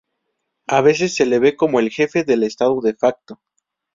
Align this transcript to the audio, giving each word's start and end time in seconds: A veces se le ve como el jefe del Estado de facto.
A 0.65 0.81
veces 0.81 1.13
se 1.15 1.27
le 1.27 1.37
ve 1.37 1.55
como 1.55 1.79
el 1.79 1.91
jefe 1.91 2.23
del 2.23 2.41
Estado 2.41 2.81
de 2.81 2.95
facto. 2.95 3.39